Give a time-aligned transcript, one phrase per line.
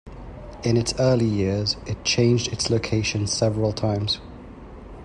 [0.63, 4.19] In its early years, it changed its location several times.